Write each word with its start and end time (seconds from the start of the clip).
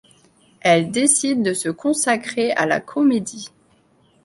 Elle 0.61 0.89
décide 0.89 1.43
de 1.43 1.53
se 1.53 1.69
consacrer 1.69 2.53
à 2.53 2.65
la 2.65 2.79
comédie. 2.79 3.49